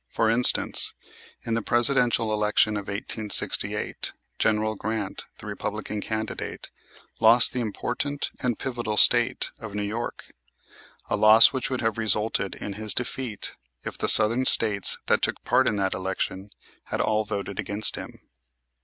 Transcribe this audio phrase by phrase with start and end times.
[0.09, 0.95] For instance,
[1.45, 6.71] in the Presidential election of 1868, General Grant, the Republican candidate,
[7.19, 10.33] lost the important and pivotal State of New York,
[11.07, 15.43] a loss which would have resulted in his defeat if the Southern States that took
[15.43, 16.49] part in that election
[16.85, 18.21] had all voted against him.